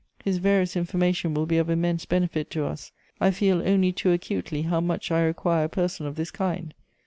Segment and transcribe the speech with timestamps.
[0.23, 4.63] His various information will be of immense benefit to us; I feel only too acutely
[4.63, 6.73] how much I require a person of this kind.